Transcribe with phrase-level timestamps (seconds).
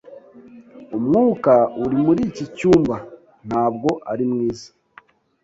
[0.97, 1.53] Umwuka
[1.83, 2.95] uri muri iki cyumba
[3.47, 4.67] ntabwo ari mwiza.